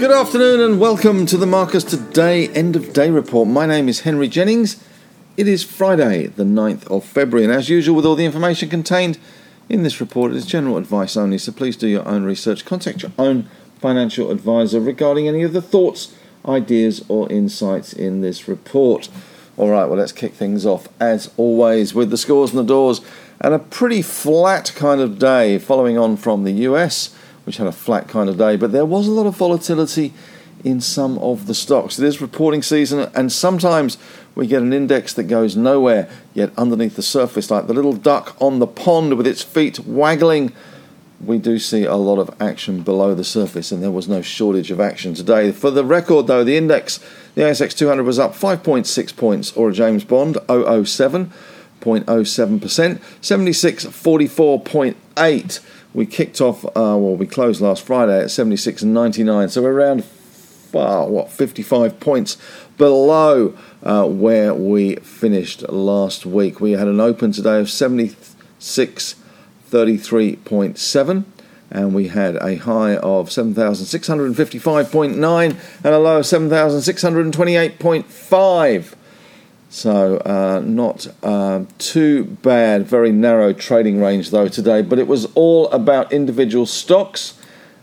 [0.00, 3.48] Good afternoon and welcome to the Marcus Today End of Day Report.
[3.48, 4.82] My name is Henry Jennings.
[5.36, 9.18] It is Friday, the 9th of February, and as usual, with all the information contained
[9.68, 12.64] in this report, it is general advice only, so please do your own research.
[12.64, 13.48] Contact your own
[13.78, 16.14] financial advisor regarding any of the thoughts,
[16.46, 19.08] ideas, or insights in this report.
[19.56, 23.00] All right, well, let's kick things off as always with the scores and the doors
[23.40, 27.14] and a pretty flat kind of day following on from the US
[27.44, 30.12] which had a flat kind of day, but there was a lot of volatility
[30.62, 31.98] in some of the stocks.
[31.98, 33.98] It is reporting season, and sometimes
[34.34, 38.36] we get an index that goes nowhere, yet underneath the surface, like the little duck
[38.40, 40.52] on the pond with its feet waggling.
[41.24, 44.70] We do see a lot of action below the surface, and there was no shortage
[44.70, 45.52] of action today.
[45.52, 46.98] For the record, though, the index,
[47.34, 51.30] the ASX 200 was up 5.6 points, or a James Bond 007.
[51.80, 55.60] 0.07%, 76.44.8
[55.92, 60.04] we kicked off, uh, well, we closed last Friday at 76.99, so we're around,
[60.72, 62.36] uh, what, 55 points
[62.78, 66.60] below uh, where we finished last week.
[66.60, 67.66] We had an open today of
[69.70, 71.24] 76.33.7
[71.70, 78.94] and we had a high of 7,655.9 and a low of 7,628.5.
[79.72, 82.88] So, uh, not uh, too bad.
[82.88, 84.82] Very narrow trading range, though, today.
[84.82, 87.39] But it was all about individual stocks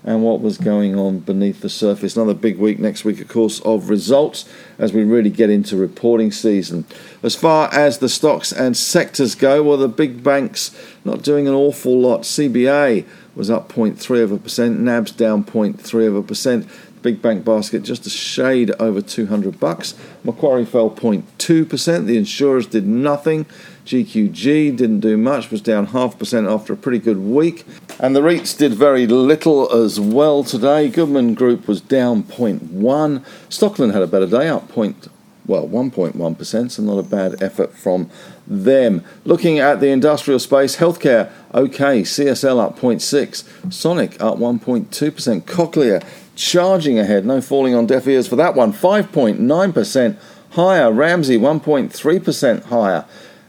[0.08, 2.16] and what was going on beneath the surface.
[2.16, 4.48] Another big week next week, of course, of results
[4.80, 6.86] as we really get into reporting season.
[7.22, 11.54] As far as the stocks and sectors go, well, the big banks not doing an
[11.54, 12.22] awful lot.
[12.22, 13.06] CBA
[13.36, 16.70] was up 0.3 of a percent, NAB's down 0.3 of a percent.
[17.08, 19.94] Big bank basket just a shade over 200 bucks.
[20.26, 22.06] Macquarie fell 0.2%.
[22.06, 23.46] The insurers did nothing.
[23.86, 27.66] GQG didn't do much, was down half percent after a pretty good week.
[27.98, 30.90] And the REITs did very little as well today.
[30.90, 33.24] Goodman Group was down 0.1.
[33.48, 35.08] Stockland had a better day, up point,
[35.48, 38.10] well, 1.1%, so not a bad effort from
[38.46, 39.04] them.
[39.24, 47.00] Looking at the industrial space, healthcare, okay, CSL up 0.6, Sonic up 1.2%, Cochlear charging
[47.00, 50.18] ahead, no falling on deaf ears for that one, 5.9%
[50.52, 53.06] higher, Ramsay 1.3% higher.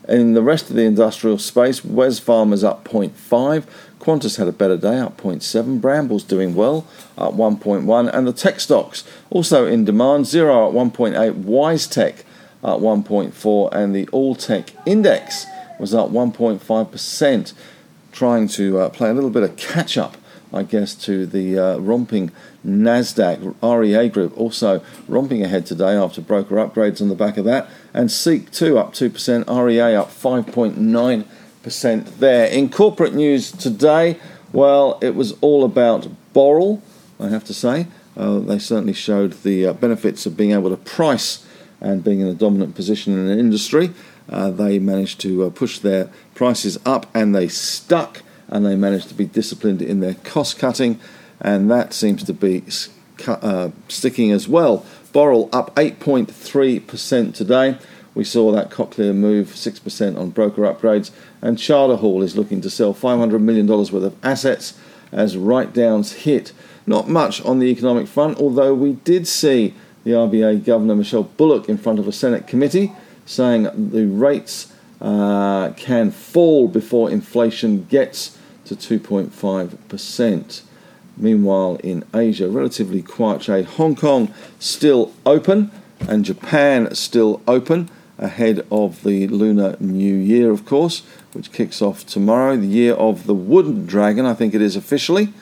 [0.09, 3.65] In the rest of the industrial space, Wesfarmers up 0.5,
[4.00, 6.86] Qantas had a better day, up 0.7, Brambles doing well,
[7.16, 12.22] up 1.1, and the tech stocks also in demand, Xero at 1.8, WiseTech
[12.62, 15.47] up 1.4, and the All Tech Index
[15.78, 17.53] was up 1.5%,
[18.12, 20.16] trying to uh, play a little bit of catch up
[20.53, 22.30] I guess, to the uh, romping
[22.66, 27.69] Nasdaq REA Group, also romping ahead today after broker upgrades on the back of that,
[27.92, 31.26] and Seek 2 up 2%, REA up 5.9%
[32.19, 32.47] there.
[32.47, 34.19] In corporate news today,
[34.53, 36.81] well, it was all about Boral,
[37.21, 37.87] I have to say.
[38.17, 41.47] Uh, they certainly showed the uh, benefits of being able to price
[41.81, 43.91] and being in a dominant position in an industry.
[44.28, 49.09] Uh, they managed to uh, push their prices up and they stuck and they managed
[49.09, 50.99] to be disciplined in their cost cutting,
[51.41, 52.65] and that seems to be
[53.27, 54.84] uh, sticking as well.
[55.12, 57.78] Boral up 8.3% today.
[58.19, 62.69] We saw that Cochlear move 6% on broker upgrades, and Charter Hall is looking to
[62.69, 64.77] sell $500 million worth of assets
[65.12, 66.53] as write downs hit.
[66.84, 71.69] Not much on the economic front, although we did see the RBA Governor Michelle Bullock
[71.69, 72.91] in front of a Senate committee
[73.25, 80.62] saying the rates uh, can fall before inflation gets to 2.5%.
[81.17, 83.67] Meanwhile, in Asia, relatively quiet trade.
[83.67, 85.71] Hong Kong still open,
[86.01, 91.03] and Japan still open ahead of the Lunar New Year, of course,
[91.33, 95.33] which kicks off tomorrow, the year of the Wooden Dragon, I think it is officially,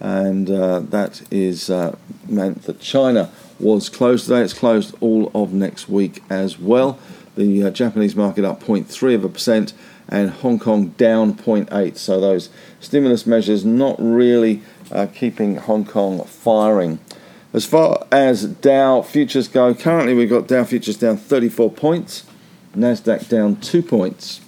[0.00, 4.40] and uh, that is uh, meant that China was closed today.
[4.40, 6.98] It's closed all of next week as well.
[7.36, 9.72] The uh, Japanese market up 0.3 of a percent
[10.08, 11.96] and Hong Kong down 0.8.
[11.96, 16.98] So those stimulus measures not really uh, keeping Hong Kong firing.
[17.52, 22.24] As far as Dow futures go, currently we've got Dow futures down 34 points,
[22.76, 24.40] Nasdaq down 2 points.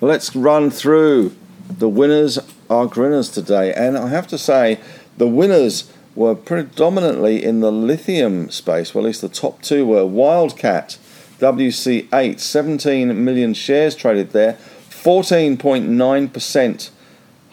[0.00, 1.36] Let's run through
[1.68, 2.38] the winners
[2.68, 4.80] are grinners today, and I have to say
[5.16, 8.94] the winners were predominantly in the lithium space.
[8.94, 10.98] Well, at least the top two were Wildcat,
[11.38, 14.58] WC8, 17 million shares traded there,
[14.90, 16.90] 14.9%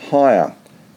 [0.09, 0.55] higher.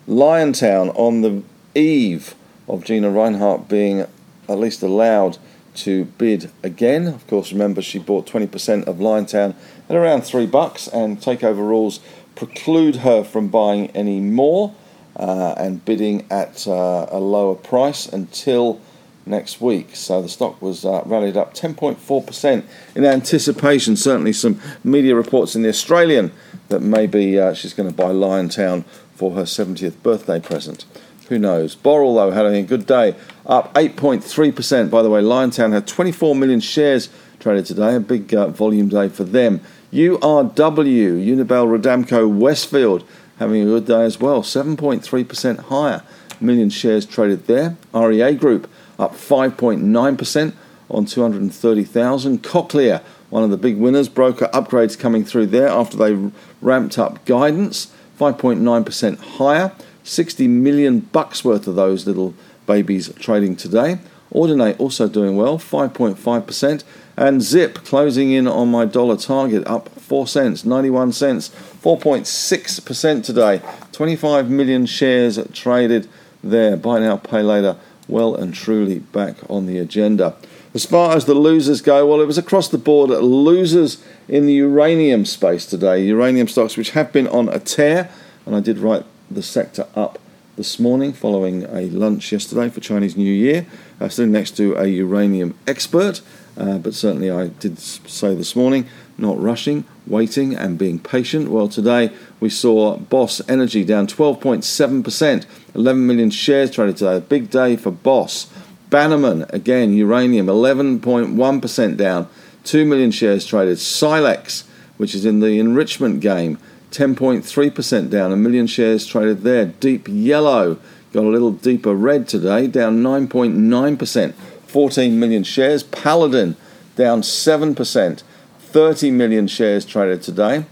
[0.09, 1.43] Liontown on the
[1.75, 2.35] eve
[2.69, 5.39] of Gina Rinehart being at least allowed
[5.75, 7.07] to bid again.
[7.07, 9.55] Of course, remember she bought 20% of Liontown
[9.89, 12.01] at around three bucks, and takeover rules
[12.35, 14.75] preclude her from buying any more
[15.17, 18.81] uh, and bidding at uh, a lower price until
[19.27, 19.95] next week.
[19.95, 22.65] So the stock was uh, rallied up 10.4%
[22.95, 23.97] in anticipation.
[23.97, 26.33] Certainly, some media reports in the Australian
[26.69, 28.85] that maybe uh, she's going to buy Liontown
[29.15, 30.85] for her 70th birthday present.
[31.33, 31.75] Who knows?
[31.75, 33.15] Boral, though, had a good day,
[33.47, 34.91] up 8.3%.
[34.91, 37.09] By the way, Liontown had 24 million shares
[37.41, 39.63] traded today, a big uh, volume day for them.
[39.95, 43.09] URW, Unibail Rodamco Westfield,
[43.39, 46.03] having a good day as well, 7.3% higher.
[46.39, 47.79] Million shares traded there.
[47.95, 48.69] REA Group
[48.99, 50.53] up 5.9%
[50.91, 52.43] on 230,000.
[52.43, 53.01] Cochlear,
[53.31, 56.31] one of the big winners, broker upgrades coming through there after they
[56.61, 57.91] ramped up guidance,
[58.21, 59.73] 5.9% higher.
[60.05, 62.35] 60 million bucks worth of those little
[62.67, 63.99] babies trading today.
[64.35, 66.85] Audinate also doing well, 5.5%.
[67.17, 73.61] And Zip closing in on my dollar target, up 4 cents, 91 cents, 4.6% today.
[73.93, 76.09] 25 million shares traded
[76.43, 76.77] there.
[76.77, 77.77] Buy now, pay later,
[78.09, 80.35] well and truly back on the agenda.
[80.75, 84.55] As far as the losers go, well, it was across the board losers in the
[84.55, 86.03] uranium space today.
[86.07, 88.11] Uranium stocks, which have been on a tear,
[88.47, 90.19] and I did write the sector up
[90.57, 93.67] this morning following a lunch yesterday for Chinese New Year,
[94.01, 96.21] uh, sitting next to a uranium expert.
[96.57, 98.87] Uh, but certainly, I did say this morning,
[99.17, 101.51] not rushing, waiting, and being patient.
[101.51, 107.17] Well, today we saw Boss Energy down 12.7%, 11 million shares traded today.
[107.17, 108.53] A big day for Boss.
[108.91, 112.29] Bannerman, again, uranium, 11.1% down,
[112.65, 113.79] 2 million shares traded.
[113.79, 114.69] Silex,
[114.99, 116.59] which is in the enrichment game,
[116.93, 119.67] 10.3% down, a million shares traded there.
[119.67, 120.79] Deep yellow
[121.13, 125.83] got a little deeper red today, down 9.9%, 14 million shares.
[125.83, 126.57] Paladin
[126.97, 128.23] down 7%,
[128.59, 130.65] 30 million shares traded today.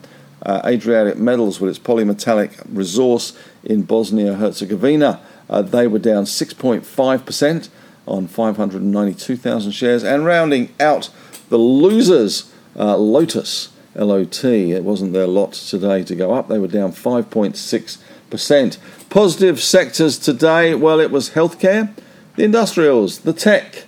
[0.43, 5.21] Uh, Adriatic Metals, with its polymetallic resource in Bosnia Herzegovina,
[5.51, 7.69] uh, they were down 6.5%
[8.07, 10.03] on 592,000 shares.
[10.03, 11.11] And rounding out
[11.51, 14.45] the losers, uh, Lotus LOT.
[14.45, 16.49] It wasn't their lot today to go up.
[16.49, 18.79] They were down 5.6%.
[19.11, 21.93] Positive sectors today, well, it was healthcare,
[22.37, 23.85] the industrials, the tech,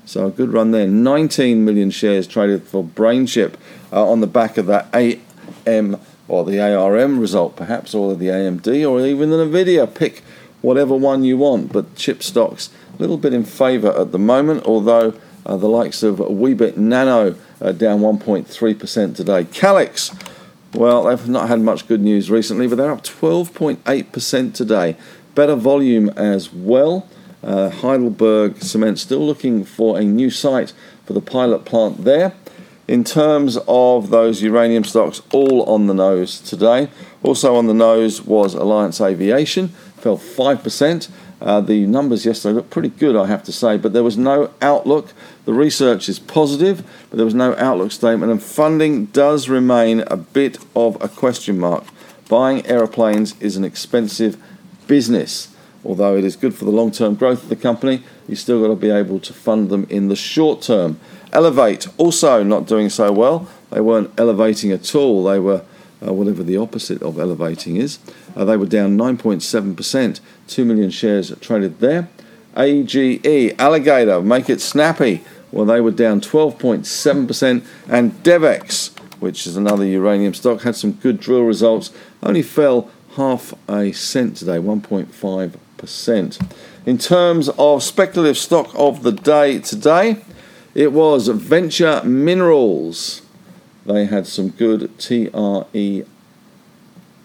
[0.09, 0.87] so a good run there.
[0.87, 3.53] 19 million shares traded for Brainchip
[3.93, 8.89] uh, on the back of that AM or the ARM result, perhaps, or the AMD,
[8.89, 9.93] or even the Nvidia.
[9.93, 10.23] Pick
[10.61, 11.71] whatever one you want.
[11.71, 15.13] But chip stocks a little bit in favour at the moment, although
[15.45, 19.45] uh, the likes of Weebit Nano uh, down 1.3% today.
[19.45, 20.11] Calix,
[20.73, 24.97] well, they've not had much good news recently, but they're up 12.8% today.
[25.35, 27.07] Better volume as well.
[27.43, 30.73] Uh, Heidelberg Cement still looking for a new site
[31.05, 32.33] for the pilot plant there.
[32.87, 36.89] In terms of those uranium stocks, all on the nose today.
[37.21, 39.67] Also on the nose was Alliance Aviation,
[39.97, 41.09] fell 5%.
[41.41, 44.51] Uh, the numbers yesterday looked pretty good, I have to say, but there was no
[44.61, 45.13] outlook.
[45.45, 50.17] The research is positive, but there was no outlook statement, and funding does remain a
[50.17, 51.85] bit of a question mark.
[52.27, 54.41] Buying aeroplanes is an expensive
[54.87, 55.55] business.
[55.83, 58.67] Although it is good for the long term growth of the company, you still got
[58.67, 60.99] to be able to fund them in the short term.
[61.31, 63.47] Elevate also not doing so well.
[63.69, 65.23] They weren't elevating at all.
[65.23, 65.63] They were
[66.05, 67.99] uh, whatever the opposite of elevating is.
[68.35, 70.19] Uh, they were down 9.7%.
[70.47, 72.09] 2 million shares traded there.
[72.57, 75.23] AGE, Alligator, make it snappy.
[75.51, 77.65] Well, they were down 12.7%.
[77.87, 81.91] And Devex, which is another uranium stock, had some good drill results,
[82.23, 85.57] only fell half a cent today, 1.5%.
[86.85, 90.23] In terms of speculative stock of the day today,
[90.75, 93.21] it was Venture Minerals.
[93.85, 96.05] They had some good TREO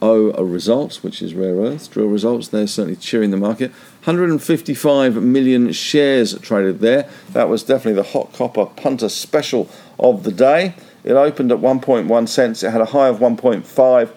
[0.02, 2.48] results, which is rare earth drill results.
[2.48, 3.70] They're certainly cheering the market.
[4.04, 7.08] 155 million shares traded there.
[7.32, 9.68] That was definitely the hot copper punter special
[9.98, 10.74] of the day.
[11.02, 12.62] It opened at 1.1 cents.
[12.62, 14.10] It had a high of 1.5,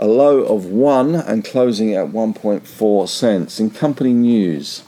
[0.00, 3.60] a low of 1, and closing at 1.4 cents.
[3.60, 4.82] In company news,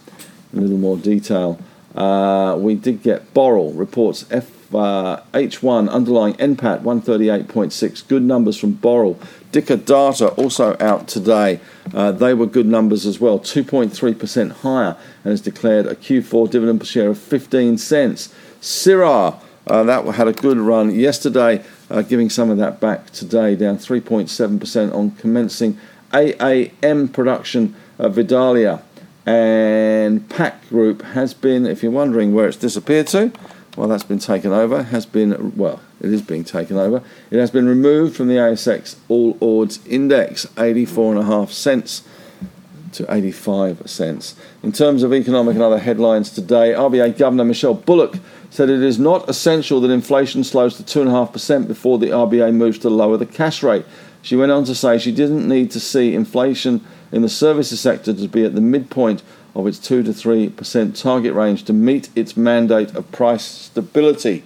[0.55, 1.61] a little more detail.
[1.95, 8.09] Uh, we did get Boral reports F uh, H1 underlying NPAT 138.6.
[8.09, 9.19] Good numbers from Boral.
[9.53, 11.61] Dicker Data also out today.
[11.93, 16.81] Uh, they were good numbers as well, 2.3% higher, and has declared a Q4 dividend
[16.81, 18.35] per share of 15 cents.
[18.63, 23.55] Syrah, uh, that had a good run yesterday, uh, giving some of that back today,
[23.55, 25.79] down 3.7% on commencing
[26.13, 28.83] AAM production of Vidalia.
[29.27, 33.31] And Pact Group has been, if you're wondering where it's disappeared to,
[33.77, 37.03] well, that's been taken over, has been, well, it is being taken over.
[37.31, 42.03] It has been removed from the ASX All Ords Index, 84.5 cents
[42.93, 44.35] to 85 cents.
[44.63, 48.17] In terms of economic and other headlines today, RBA Governor Michelle Bullock
[48.51, 52.91] said it is not essential that inflation slows to 2.5% before the RBA moves to
[52.91, 53.85] lower the cash rate.
[54.21, 58.15] She went on to say she didn't need to see inflation in the services sector
[58.15, 59.23] to be at the midpoint
[59.55, 64.45] of its 2 to 3% target range to meet its mandate of price stability.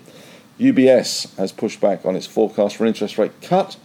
[0.58, 3.76] UBS has pushed back on its forecast for interest rate cut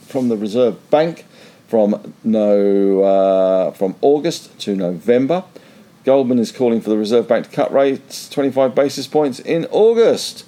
[0.00, 1.24] from the Reserve Bank
[1.70, 5.44] from no uh, from August to November.
[6.04, 10.46] Goldman is calling for the Reserve Bank to cut rates 25 basis points in August.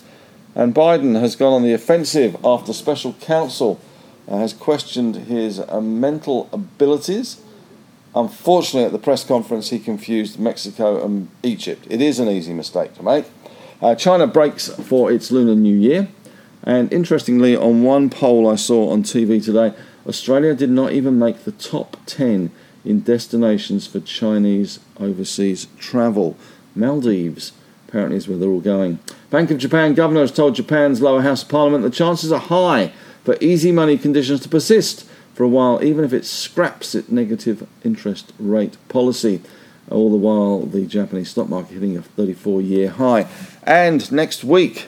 [0.54, 3.80] And Biden has gone on the offensive after special counsel
[4.28, 7.40] uh, has questioned his uh, mental abilities
[8.14, 11.86] Unfortunately, at the press conference, he confused Mexico and Egypt.
[11.88, 13.24] It is an easy mistake to make.
[13.80, 16.08] Uh, China breaks for its Lunar New Year.
[16.62, 19.74] And interestingly, on one poll I saw on TV today,
[20.06, 22.50] Australia did not even make the top 10
[22.85, 26.37] in destinations for Chinese overseas travel.
[26.75, 27.52] Maldives
[27.88, 28.99] apparently is where they're all going.
[29.30, 32.92] Bank of Japan governor has told Japan's lower house of parliament the chances are high
[33.25, 37.66] for easy money conditions to persist for a while, even if it scraps its negative
[37.85, 39.40] interest rate policy.
[39.90, 43.26] All the while, the Japanese stock market hitting a 34 year high.
[43.64, 44.87] And next week,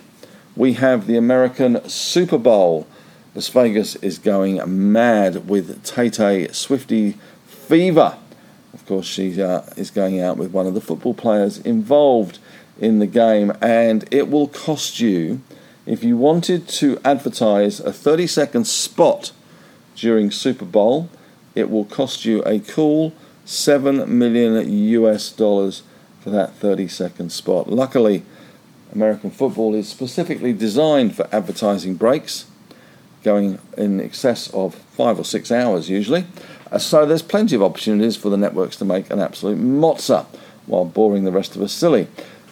[0.56, 2.86] we have the American Super Bowl.
[3.34, 4.60] Las Vegas is going
[4.92, 8.16] mad with Tay Tay Swifty fever.
[8.72, 12.38] Of course, she uh, is going out with one of the football players involved
[12.78, 15.40] in the game, and it will cost you,
[15.84, 19.32] if you wanted to advertise a 30 second spot
[19.96, 21.10] during Super Bowl,
[21.56, 23.12] it will cost you a cool
[23.44, 25.82] 7 million US dollars
[26.20, 27.68] for that 30 second spot.
[27.68, 28.22] Luckily,
[28.94, 32.46] American football is specifically designed for advertising breaks,
[33.24, 36.24] going in excess of five or six hours usually.
[36.70, 40.26] Uh, so there's plenty of opportunities for the networks to make an absolute mozza
[40.66, 42.06] while boring the rest of us silly.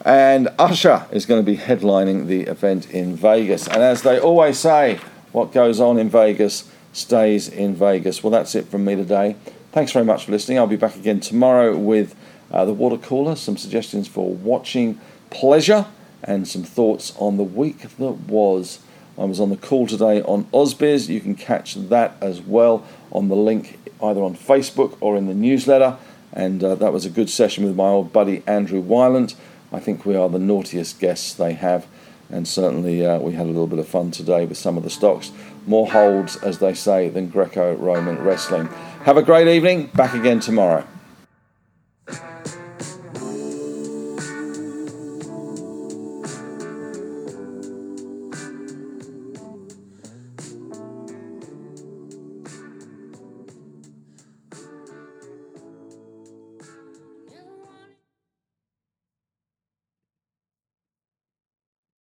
[0.04, 3.68] And Usher is going to be headlining the event in Vegas.
[3.68, 4.98] And as they always say,
[5.30, 8.22] what goes on in Vegas stays in Vegas.
[8.22, 9.36] Well, that's it from me today.
[9.70, 10.58] Thanks very much for listening.
[10.58, 12.14] I'll be back again tomorrow with
[12.50, 15.00] uh, the water cooler, some suggestions for watching
[15.30, 15.86] pleasure,
[16.22, 18.80] and some thoughts on the week that was.
[19.18, 21.08] I was on the call today on Ausbiz.
[21.08, 25.34] You can catch that as well on the link either on Facebook or in the
[25.34, 25.96] newsletter.
[26.32, 29.34] And uh, that was a good session with my old buddy Andrew Wielandt.
[29.72, 31.86] I think we are the naughtiest guests they have,
[32.30, 34.90] and certainly uh, we had a little bit of fun today with some of the
[34.90, 35.32] stocks
[35.66, 38.66] more holds, as they say, than Greco Roman wrestling.
[39.04, 39.86] Have a great evening.
[39.94, 40.86] Back again tomorrow.